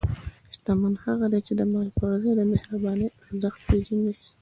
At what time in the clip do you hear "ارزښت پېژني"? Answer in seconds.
3.25-4.13